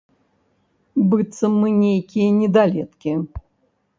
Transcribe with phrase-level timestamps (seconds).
[1.11, 3.11] Быццам мы нейкія недалеткі!